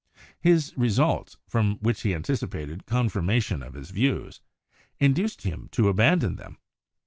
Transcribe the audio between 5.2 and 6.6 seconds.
him to abandon them.